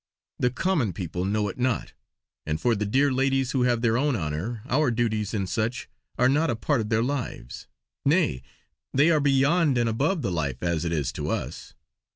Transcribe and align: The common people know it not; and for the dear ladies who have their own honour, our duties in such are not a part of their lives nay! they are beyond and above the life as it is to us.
The 0.39 0.49
common 0.49 0.93
people 0.93 1.25
know 1.25 1.47
it 1.47 1.59
not; 1.59 1.93
and 2.43 2.59
for 2.59 2.73
the 2.73 2.87
dear 2.87 3.11
ladies 3.13 3.51
who 3.51 3.61
have 3.65 3.81
their 3.83 3.99
own 3.99 4.15
honour, 4.15 4.63
our 4.67 4.89
duties 4.89 5.31
in 5.31 5.45
such 5.45 5.87
are 6.17 6.27
not 6.27 6.49
a 6.49 6.55
part 6.55 6.81
of 6.81 6.89
their 6.89 7.03
lives 7.03 7.67
nay! 8.03 8.41
they 8.95 9.11
are 9.11 9.19
beyond 9.19 9.77
and 9.77 9.87
above 9.87 10.23
the 10.23 10.31
life 10.31 10.63
as 10.63 10.85
it 10.85 10.91
is 10.91 11.11
to 11.11 11.29
us. 11.29 11.75